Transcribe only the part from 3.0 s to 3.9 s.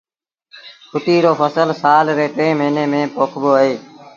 پوکبو اهي